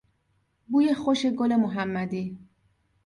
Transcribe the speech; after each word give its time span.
بوی 0.69 0.93
خوش 0.93 1.25
گل 1.25 1.55
محمدی 1.55 2.39